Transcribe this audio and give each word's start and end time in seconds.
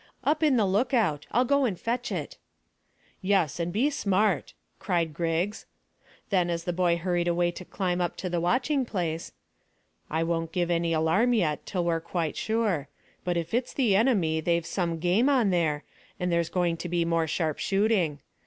"Up 0.23 0.41
in 0.41 0.57
the 0.57 0.65
lookout. 0.65 1.27
I'll 1.31 1.45
go 1.45 1.63
and 1.63 1.79
fetch 1.79 2.11
it." 2.11 2.37
"Yes, 3.21 3.59
and 3.59 3.71
be 3.71 3.91
smart," 3.91 4.55
cried 4.79 5.13
Griggs. 5.13 5.67
Then, 6.31 6.49
as 6.49 6.63
the 6.63 6.73
boy 6.73 6.97
hurried 6.97 7.27
away 7.27 7.51
to 7.51 7.63
climb 7.63 8.01
up 8.01 8.17
to 8.17 8.27
the 8.27 8.41
watching 8.41 8.83
place 8.83 9.31
"I 10.09 10.23
won't 10.23 10.51
give 10.51 10.71
any 10.71 10.91
alarm 10.91 11.33
yet 11.33 11.67
till 11.67 11.85
we're 11.85 11.99
quite 12.01 12.35
sure. 12.35 12.87
But 13.23 13.37
if 13.37 13.53
it's 13.53 13.73
the 13.75 13.95
enemy 13.95 14.41
they've 14.41 14.65
some 14.65 14.97
game 14.97 15.29
on 15.29 15.51
there, 15.51 15.83
and 16.19 16.31
there's 16.31 16.49
going 16.49 16.77
to 16.77 16.89
be 16.89 17.05
more 17.05 17.27
sharp 17.27 17.59
shooting. 17.59 18.21